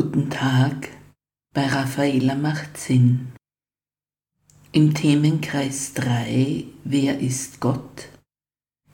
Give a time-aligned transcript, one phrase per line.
[0.00, 0.90] Guten Tag
[1.52, 3.32] bei Raffaella macht Sinn.
[4.70, 8.08] Im Themenkreis 3 Wer ist Gott?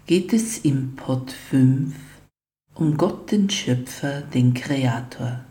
[0.07, 1.95] geht es im Pod 5
[2.73, 5.45] um Gott den Schöpfer, den Kreator.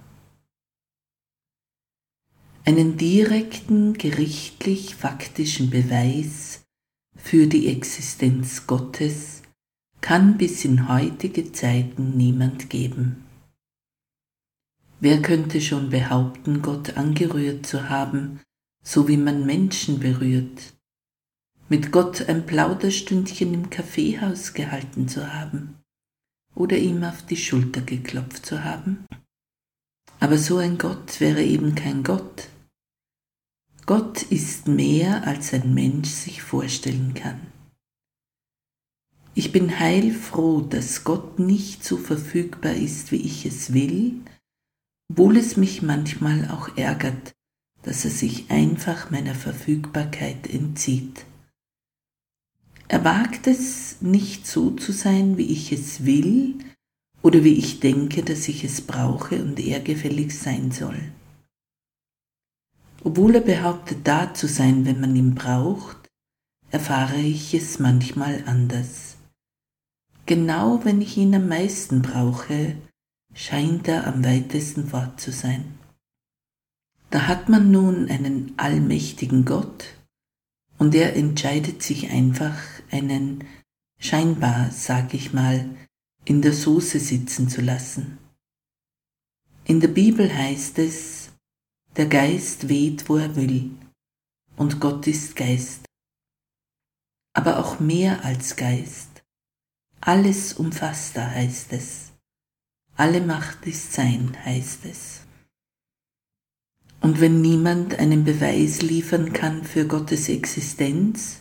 [2.65, 6.63] Einen direkten gerichtlich-faktischen Beweis
[7.15, 9.43] für die Existenz Gottes
[10.01, 13.22] kann bis in heutige Zeiten niemand geben.
[15.03, 18.39] Wer könnte schon behaupten, Gott angerührt zu haben,
[18.85, 20.75] so wie man Menschen berührt?
[21.67, 25.77] Mit Gott ein Plauderstündchen im Kaffeehaus gehalten zu haben
[26.55, 29.05] oder ihm auf die Schulter geklopft zu haben?
[30.21, 32.47] Aber so ein Gott wäre eben kein Gott.
[33.85, 37.41] Gott ist mehr, als ein Mensch sich vorstellen kann.
[39.35, 44.21] Ich bin heilfroh, dass Gott nicht so verfügbar ist, wie ich es will,
[45.09, 47.33] obwohl es mich manchmal auch ärgert,
[47.83, 51.25] dass er sich einfach meiner Verfügbarkeit entzieht.
[52.87, 56.55] Er wagt es nicht so zu sein, wie ich es will
[57.21, 60.99] oder wie ich denke, dass ich es brauche und er gefällig sein soll.
[63.03, 65.97] Obwohl er behauptet, da zu sein, wenn man ihn braucht,
[66.71, 69.17] erfahre ich es manchmal anders.
[70.25, 72.75] Genau wenn ich ihn am meisten brauche,
[73.33, 75.77] scheint er am weitesten fort zu sein.
[77.09, 79.85] Da hat man nun einen allmächtigen Gott
[80.77, 82.57] und er entscheidet sich einfach,
[82.91, 83.43] einen
[83.99, 85.69] scheinbar, sag ich mal,
[86.25, 88.17] in der Soße sitzen zu lassen.
[89.65, 91.31] In der Bibel heißt es,
[91.95, 93.71] der Geist weht, wo er will,
[94.57, 95.85] und Gott ist Geist.
[97.33, 99.23] Aber auch mehr als Geist.
[100.01, 102.12] Alles umfasst da heißt es.
[102.95, 105.21] Alle Macht ist sein, heißt es.
[107.01, 111.39] Und wenn niemand einen Beweis liefern kann für Gottes Existenz,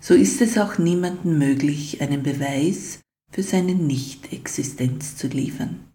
[0.00, 2.98] so ist es auch niemandem möglich, einen Beweis
[3.30, 5.92] für seine Nicht-Existenz zu liefern.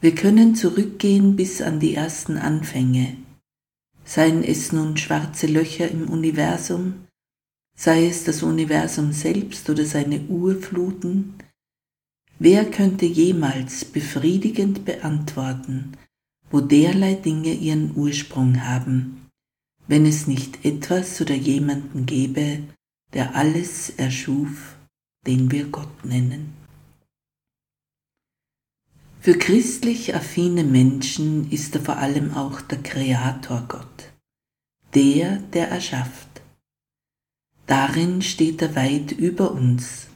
[0.00, 3.16] Wir können zurückgehen bis an die ersten Anfänge,
[4.04, 7.06] seien es nun schwarze Löcher im Universum,
[7.74, 11.34] sei es das Universum selbst oder seine Urfluten,
[12.42, 15.92] Wer könnte jemals befriedigend beantworten,
[16.50, 19.26] wo derlei Dinge ihren Ursprung haben,
[19.88, 22.60] wenn es nicht etwas oder jemanden gäbe,
[23.12, 24.74] der alles erschuf,
[25.26, 26.54] den wir Gott nennen?
[29.20, 34.12] Für christlich affine Menschen ist er vor allem auch der Kreator Gott,
[34.94, 36.40] der, der erschafft.
[37.66, 40.09] Darin steht er weit über uns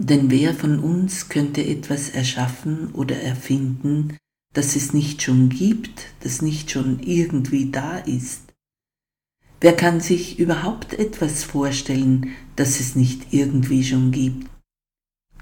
[0.00, 4.16] denn wer von uns könnte etwas erschaffen oder erfinden,
[4.54, 8.54] das es nicht schon gibt, das nicht schon irgendwie da ist?
[9.60, 14.48] Wer kann sich überhaupt etwas vorstellen, das es nicht irgendwie schon gibt?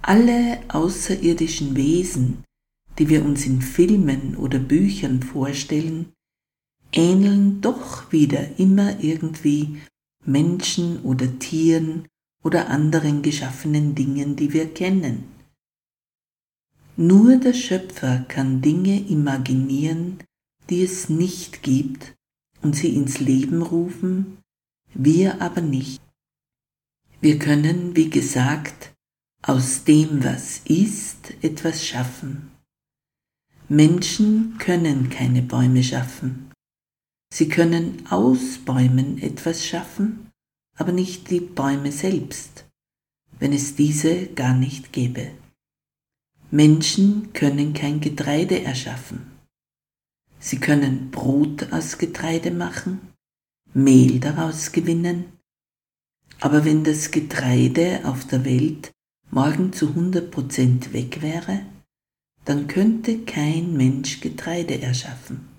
[0.03, 2.43] Alle außerirdischen Wesen,
[2.99, 6.13] die wir uns in Filmen oder Büchern vorstellen,
[6.93, 9.79] ähneln doch wieder immer irgendwie
[10.25, 12.09] Menschen oder Tieren
[12.43, 15.25] oder anderen geschaffenen Dingen, die wir kennen.
[16.97, 20.19] Nur der Schöpfer kann Dinge imaginieren,
[20.69, 22.15] die es nicht gibt,
[22.61, 24.39] und sie ins Leben rufen,
[24.95, 26.03] wir aber nicht.
[27.21, 28.95] Wir können, wie gesagt,
[29.43, 32.51] aus dem, was ist, etwas schaffen.
[33.69, 36.51] Menschen können keine Bäume schaffen.
[37.33, 40.28] Sie können aus Bäumen etwas schaffen,
[40.79, 42.65] aber nicht die Bäume selbst,
[43.39, 45.33] wenn es diese gar nicht gäbe.
[46.51, 49.31] Menschen können kein Getreide erschaffen.
[50.39, 53.01] Sie können Brot aus Getreide machen,
[53.75, 55.27] Mehl daraus gewinnen,
[56.41, 58.93] aber wenn das Getreide auf der Welt
[59.31, 61.67] morgen zu 100% weg wäre,
[62.45, 65.58] dann könnte kein Mensch Getreide erschaffen.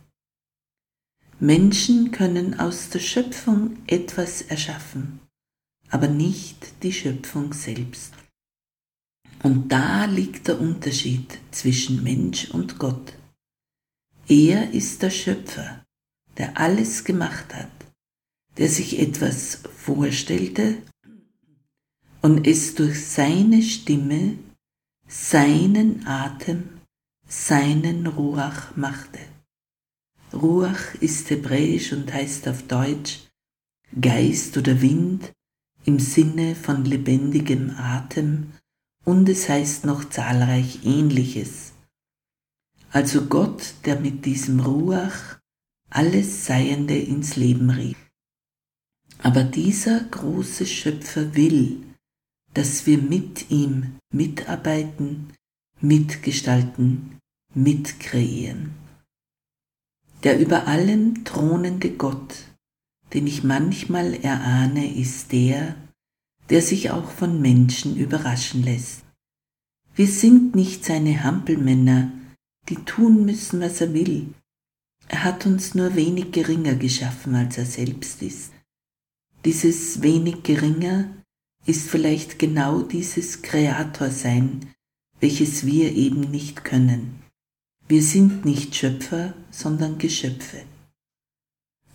[1.41, 5.21] Menschen können aus der Schöpfung etwas erschaffen,
[5.89, 8.13] aber nicht die Schöpfung selbst.
[9.41, 13.13] Und da liegt der Unterschied zwischen Mensch und Gott.
[14.27, 15.85] Er ist der Schöpfer,
[16.37, 17.71] der alles gemacht hat,
[18.57, 20.81] der sich etwas vorstellte
[22.21, 24.37] und es durch seine Stimme,
[25.07, 26.81] seinen Atem,
[27.29, 29.19] seinen Ruach machte.
[30.33, 33.27] Ruach ist hebräisch und heißt auf Deutsch
[33.99, 35.33] Geist oder Wind
[35.85, 38.51] im Sinne von lebendigem Atem
[39.05, 41.73] und es heißt noch zahlreich ähnliches.
[42.91, 45.39] Also Gott, der mit diesem Ruach
[45.89, 47.97] alles Seiende ins Leben rief.
[49.21, 51.83] Aber dieser große Schöpfer will,
[52.53, 55.33] dass wir mit ihm mitarbeiten,
[55.81, 57.17] mitgestalten,
[57.53, 58.71] mitkreieren.
[60.23, 62.35] Der über allem thronende Gott,
[63.13, 65.75] den ich manchmal erahne, ist der,
[66.49, 69.03] der sich auch von Menschen überraschen lässt.
[69.95, 72.11] Wir sind nicht seine Hampelmänner,
[72.67, 74.33] die tun müssen, was er will.
[75.07, 78.51] Er hat uns nur wenig geringer geschaffen, als er selbst ist.
[79.45, 81.09] Dieses wenig geringer
[81.65, 84.73] ist vielleicht genau dieses Kreatorsein,
[85.19, 87.21] welches wir eben nicht können.
[87.91, 90.61] Wir sind nicht Schöpfer, sondern Geschöpfe.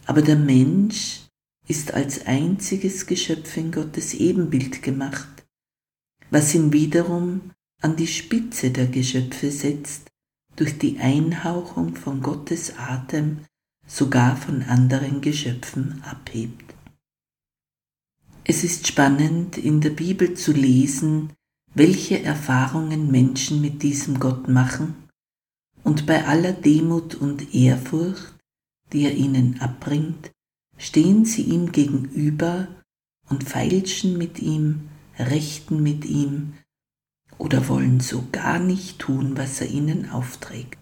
[0.07, 1.21] Aber der Mensch
[1.69, 5.47] ist als einziges Geschöpf in Gottes Ebenbild gemacht,
[6.31, 10.11] was ihn wiederum an die Spitze der Geschöpfe setzt,
[10.57, 13.45] durch die Einhauchung von Gottes Atem
[13.87, 16.75] sogar von anderen Geschöpfen abhebt.
[18.43, 21.33] Es ist spannend in der Bibel zu lesen,
[21.73, 25.04] welche Erfahrungen Menschen mit diesem Gott machen
[25.85, 28.35] und bei aller Demut und Ehrfurcht,
[28.93, 30.33] die er ihnen abbringt,
[30.77, 32.69] stehen sie ihm gegenüber
[33.29, 34.89] und feilschen mit ihm,
[35.19, 36.55] rechten mit ihm
[37.39, 40.79] oder wollen so gar nicht tun, was er ihnen aufträgt.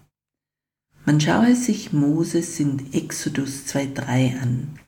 [1.05, 4.79] Man schaue sich Moses in Exodus 2.3 an.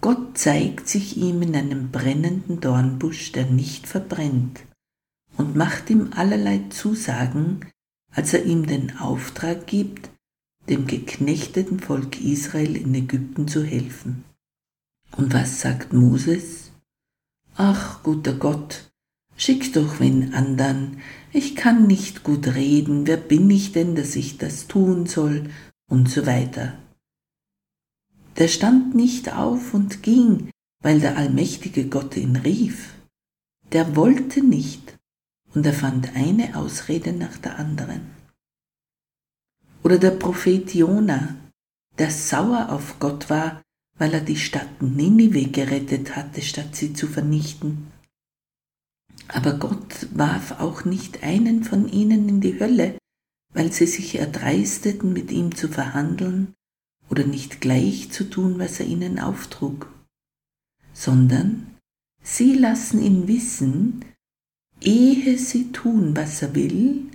[0.00, 4.60] Gott zeigt sich ihm in einem brennenden Dornbusch, der nicht verbrennt,
[5.36, 7.60] und macht ihm allerlei Zusagen,
[8.10, 10.10] als er ihm den Auftrag gibt,
[10.68, 14.24] dem geknechteten Volk Israel in Ägypten zu helfen.
[15.16, 16.72] Und was sagt Moses?
[17.56, 18.90] Ach, guter Gott,
[19.36, 21.00] schick doch wen andern,
[21.32, 25.50] ich kann nicht gut reden, wer bin ich denn, dass ich das tun soll,
[25.90, 26.78] und so weiter.
[28.36, 30.50] Der stand nicht auf und ging,
[30.82, 32.94] weil der allmächtige Gott ihn rief.
[33.72, 34.97] Der wollte nicht,
[35.54, 38.10] und er fand eine Ausrede nach der anderen.
[39.82, 41.36] Oder der Prophet Jona,
[41.98, 43.62] der sauer auf Gott war,
[43.96, 47.90] weil er die Stadt Ninive gerettet hatte, statt sie zu vernichten.
[49.28, 52.96] Aber Gott warf auch nicht einen von ihnen in die Hölle,
[53.52, 56.54] weil sie sich erdreisteten, mit ihm zu verhandeln
[57.10, 59.92] oder nicht gleich zu tun, was er ihnen auftrug,
[60.92, 61.74] sondern
[62.22, 64.04] sie lassen ihn wissen,
[64.80, 67.06] ehe sie tun, was er will,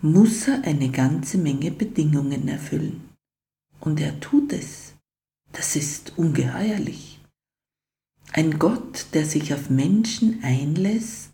[0.00, 3.08] muss er eine ganze Menge Bedingungen erfüllen.
[3.80, 4.94] Und er tut es.
[5.52, 7.20] Das ist ungeheuerlich.
[8.32, 11.30] Ein Gott, der sich auf Menschen einlässt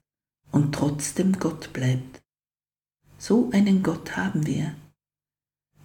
[0.52, 2.23] und trotzdem Gott bleibt.
[3.19, 4.75] So einen Gott haben wir.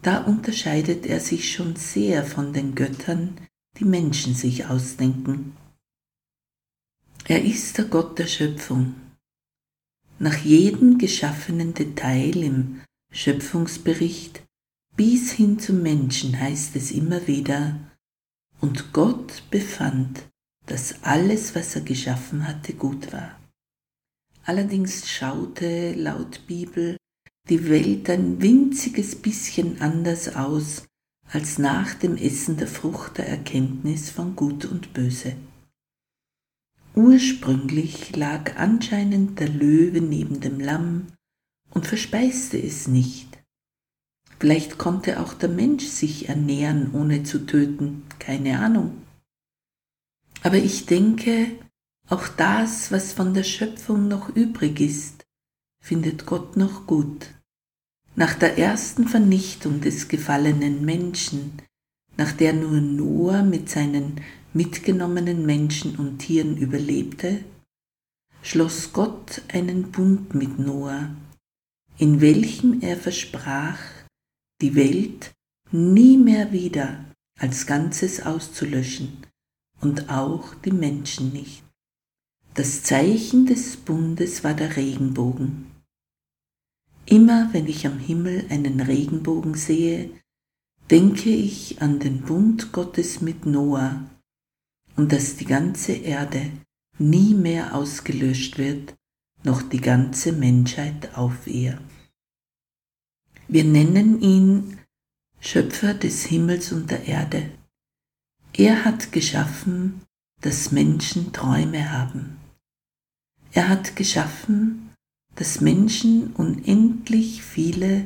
[0.02, 3.36] Da unterscheidet er sich schon sehr von den Göttern,
[3.78, 5.56] die Menschen sich ausdenken.
[7.26, 8.96] Er ist der Gott der Schöpfung.
[10.20, 14.44] Nach jedem geschaffenen Detail im Schöpfungsbericht
[14.98, 17.80] bis hin zum Menschen heißt es immer wieder,
[18.60, 20.28] und Gott befand,
[20.66, 23.40] dass alles, was er geschaffen hatte, gut war.
[24.44, 26.98] Allerdings schaute laut Bibel
[27.48, 30.84] die Welt ein winziges bisschen anders aus
[31.32, 35.36] als nach dem Essen der Frucht der Erkenntnis von Gut und Böse.
[37.00, 41.08] Ursprünglich lag anscheinend der Löwe neben dem Lamm
[41.72, 43.42] und verspeiste es nicht.
[44.38, 49.02] Vielleicht konnte auch der Mensch sich ernähren, ohne zu töten, keine Ahnung.
[50.44, 51.52] Aber ich denke,
[52.10, 55.26] auch das, was von der Schöpfung noch übrig ist,
[55.82, 57.28] findet Gott noch gut.
[58.18, 61.62] Nach der ersten Vernichtung des gefallenen Menschen,
[62.18, 64.20] nach der nur Noah mit seinen
[64.54, 67.44] mitgenommenen Menschen und Tieren überlebte,
[68.42, 71.16] schloss Gott einen Bund mit Noah,
[71.98, 73.80] in welchem er versprach,
[74.62, 75.34] die Welt
[75.72, 77.06] nie mehr wieder
[77.38, 79.26] als Ganzes auszulöschen
[79.82, 81.64] und auch die Menschen nicht.
[82.56, 85.72] Das Zeichen des Bundes war der Regenbogen.
[87.06, 90.10] Immer wenn ich am Himmel einen Regenbogen sehe,
[90.90, 94.10] denke ich an den Bund Gottes mit Noah
[95.00, 96.52] und dass die ganze Erde
[96.98, 98.96] nie mehr ausgelöscht wird,
[99.46, 101.80] noch die ganze Menschheit auf ihr.
[103.48, 104.78] Wir nennen ihn
[105.40, 107.50] Schöpfer des Himmels und der Erde.
[108.52, 110.02] Er hat geschaffen,
[110.42, 112.36] dass Menschen Träume haben.
[113.54, 114.94] Er hat geschaffen,
[115.36, 118.04] dass Menschen unendlich viele,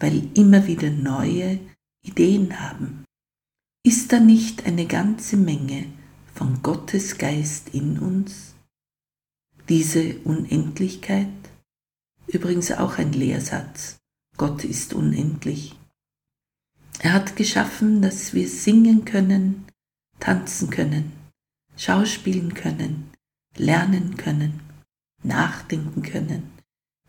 [0.00, 1.60] weil immer wieder neue
[2.04, 3.04] Ideen haben.
[3.86, 6.01] Ist da nicht eine ganze Menge
[6.34, 8.54] von Gottes Geist in uns?
[9.68, 11.28] Diese Unendlichkeit?
[12.26, 13.98] Übrigens auch ein Lehrsatz.
[14.36, 15.78] Gott ist unendlich.
[16.98, 19.66] Er hat geschaffen, dass wir singen können,
[20.20, 21.12] tanzen können,
[21.76, 23.10] schauspielen können,
[23.56, 24.60] lernen können,
[25.22, 26.50] nachdenken können,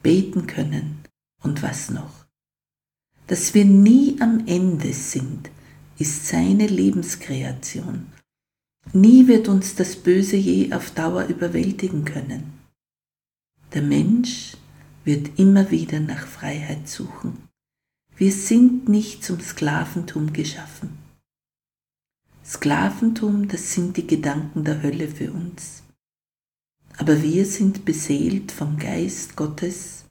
[0.01, 1.03] beten können
[1.41, 2.25] und was noch.
[3.27, 5.49] Dass wir nie am Ende sind,
[5.97, 8.12] ist seine Lebenskreation.
[8.91, 12.59] Nie wird uns das Böse je auf Dauer überwältigen können.
[13.73, 14.57] Der Mensch
[15.03, 17.47] wird immer wieder nach Freiheit suchen.
[18.15, 20.97] Wir sind nicht zum Sklaventum geschaffen.
[22.45, 25.83] Sklaventum, das sind die Gedanken der Hölle für uns.
[26.97, 30.05] Aber wir sind beseelt vom Geist Gottes,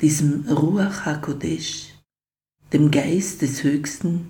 [0.00, 1.94] diesem Ruach HaKodesh,
[2.74, 4.28] dem Geist des Höchsten,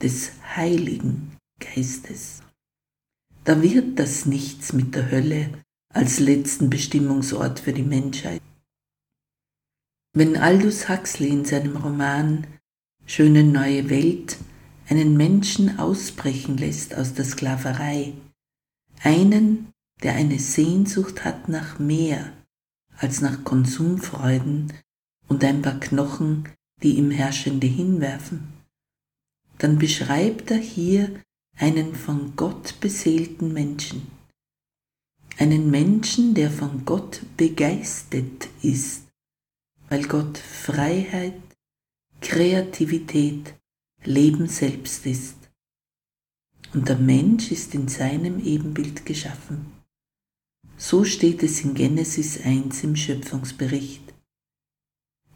[0.00, 2.43] des Heiligen Geistes.
[3.44, 5.50] Da wird das nichts mit der Hölle
[5.92, 8.40] als letzten Bestimmungsort für die Menschheit.
[10.14, 12.46] Wenn Aldous Huxley in seinem Roman
[13.06, 14.38] Schöne neue Welt
[14.88, 18.14] einen Menschen ausbrechen lässt aus der Sklaverei,
[19.02, 19.72] einen,
[20.02, 22.32] der eine Sehnsucht hat nach mehr
[22.96, 24.72] als nach Konsumfreuden
[25.28, 26.48] und ein paar Knochen,
[26.82, 28.54] die ihm Herrschende hinwerfen,
[29.58, 31.10] dann beschreibt er hier
[31.56, 34.06] einen von Gott beseelten Menschen,
[35.38, 39.04] einen Menschen, der von Gott begeistert ist
[39.88, 41.40] weil Gott Freiheit,
[42.20, 43.54] Kreativität,
[44.04, 45.36] Leben selbst ist.
[46.72, 49.72] Und der Mensch ist in seinem Ebenbild geschaffen.
[50.76, 54.02] So steht es in Genesis 1 im Schöpfungsbericht.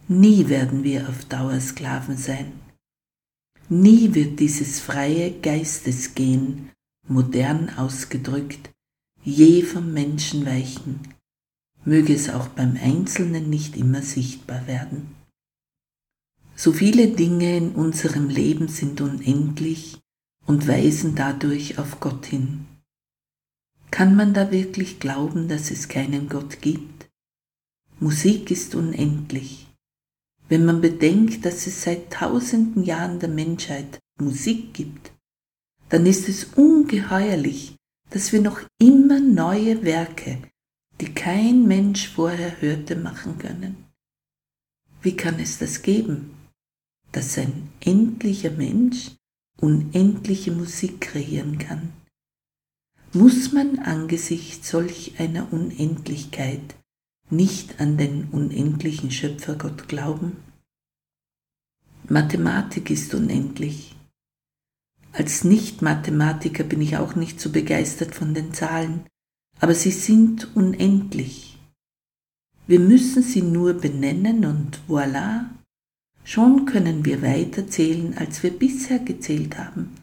[0.09, 2.53] Nie werden wir auf Dauer Sklaven sein.
[3.71, 6.71] Nie wird dieses freie Geistesgehen,
[7.07, 8.71] modern ausgedrückt,
[9.23, 11.01] je vom Menschen weichen,
[11.85, 15.15] möge es auch beim Einzelnen nicht immer sichtbar werden.
[16.57, 20.01] So viele Dinge in unserem Leben sind unendlich
[20.47, 22.67] und weisen dadurch auf Gott hin.
[23.91, 27.11] Kann man da wirklich glauben, dass es keinen Gott gibt?
[28.01, 29.68] Musik ist unendlich.
[30.49, 35.13] Wenn man bedenkt, dass es seit tausenden Jahren der Menschheit Musik gibt,
[35.91, 37.77] dann ist es ungeheuerlich,
[38.11, 40.39] dass wir noch immer neue Werke
[41.01, 43.85] die kein Mensch vorher hörte, machen können.
[45.01, 46.35] Wie kann es das geben,
[47.13, 49.13] dass ein endlicher Mensch
[49.61, 51.93] unendliche Musik kreieren kann?
[53.13, 56.77] Muss man angesichts solch einer Unendlichkeit
[57.31, 60.37] nicht an den unendlichen Schöpfergott glauben?
[62.09, 63.95] Mathematik ist unendlich.
[65.13, 69.05] Als Nicht-Mathematiker bin ich auch nicht so begeistert von den Zahlen,
[69.61, 71.59] aber sie sind unendlich.
[72.67, 75.47] Wir müssen sie nur benennen und voilà,
[76.25, 79.95] schon können wir weiter zählen, als wir bisher gezählt haben,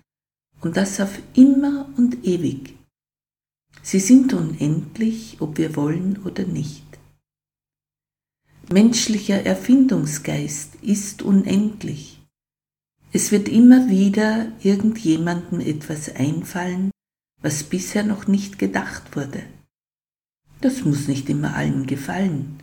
[0.62, 2.76] und das auf immer und ewig.
[3.84, 6.85] Sie sind unendlich, ob wir wollen oder nicht.
[8.72, 12.20] Menschlicher Erfindungsgeist ist unendlich.
[13.14, 16.90] Es wird immer wieder irgendjemandem etwas einfallen,
[17.44, 19.44] was bisher noch nicht gedacht wurde.
[20.62, 22.58] Das muss nicht immer allen gefallen,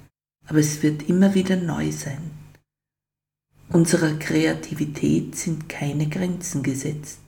[0.47, 2.32] aber es wird immer wieder neu sein.
[3.68, 7.21] Unserer Kreativität sind keine Grenzen gesetzt.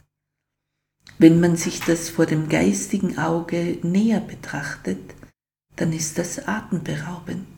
[1.19, 5.15] Wenn man sich das vor dem geistigen Auge näher betrachtet,
[5.77, 7.54] dann ist das atemberaubend.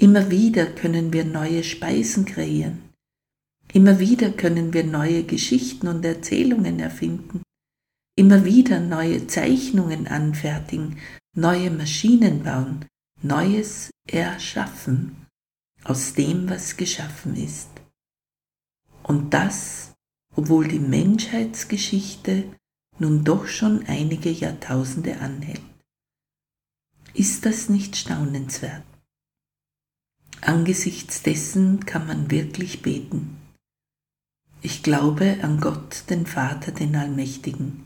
[0.00, 2.88] Immer wieder können wir neue Speisen kreieren.
[3.72, 7.42] Immer wieder können wir neue Geschichten und Erzählungen erfinden.
[8.16, 10.98] Immer wieder neue Zeichnungen anfertigen,
[11.34, 12.86] neue Maschinen bauen,
[13.22, 15.26] Neues erschaffen
[15.82, 17.70] aus dem, was geschaffen ist.
[19.02, 19.94] Und das,
[20.36, 22.44] obwohl die Menschheitsgeschichte
[23.00, 25.62] nun doch schon einige Jahrtausende anhält.
[27.14, 28.84] Ist das nicht staunenswert?
[30.48, 33.36] Angesichts dessen kann man wirklich beten.
[34.62, 37.84] Ich glaube an Gott, den Vater, den Allmächtigen,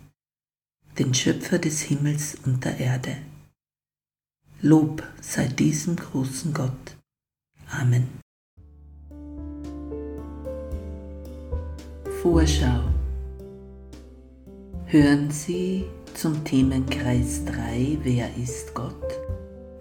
[0.96, 3.16] den Schöpfer des Himmels und der Erde.
[4.60, 6.96] Lob sei diesem großen Gott.
[7.68, 8.06] Amen.
[12.22, 12.84] Vorschau.
[14.86, 19.31] Hören Sie zum Themenkreis 3 Wer ist Gott?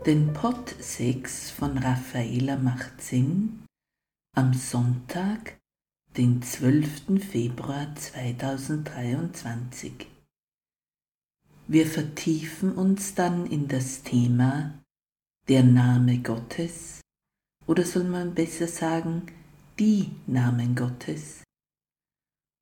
[0.03, 3.67] Den Pot 6 von Raffaela macht Sinn
[4.35, 5.59] am Sonntag,
[6.17, 7.23] den 12.
[7.23, 10.07] Februar 2023.
[11.67, 14.73] Wir vertiefen uns dann in das Thema
[15.47, 17.01] der Name Gottes
[17.67, 19.27] oder soll man besser sagen
[19.77, 21.43] die Namen Gottes.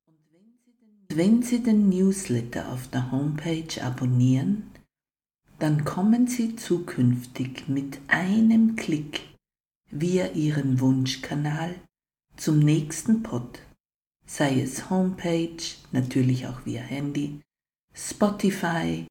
[0.06, 4.70] Und wenn Sie den Newsletter auf der Homepage abonnieren,
[5.60, 9.20] dann kommen Sie zukünftig mit einem Klick
[9.90, 11.74] via Ihren Wunschkanal
[12.36, 13.60] zum nächsten Pod,
[14.26, 15.62] sei es Homepage,
[15.92, 17.40] natürlich auch via Handy,
[17.94, 19.06] Spotify,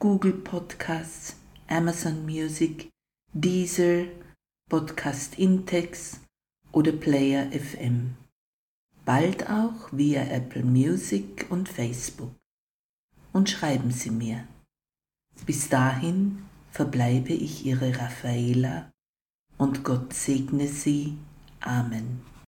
[0.00, 1.36] Google Podcasts,
[1.68, 2.88] Amazon Music,
[3.32, 4.06] Deezer,
[4.68, 6.20] Podcast Intex
[6.72, 8.16] oder Player FM.
[9.04, 12.34] Bald auch via Apple Music und Facebook.
[13.32, 14.48] Und schreiben Sie mir.
[15.46, 18.90] Bis dahin verbleibe ich Ihre Raffaela
[19.58, 21.18] und Gott segne Sie.
[21.60, 22.31] Amen.